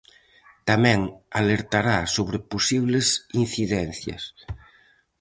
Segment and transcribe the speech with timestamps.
[0.69, 0.99] Tamén
[1.39, 3.07] alertará sobre posibles
[3.43, 4.23] incidencias.